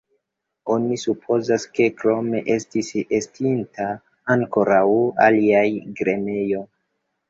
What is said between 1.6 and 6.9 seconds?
ke krome estis estinta ankoraŭ alia grenejo.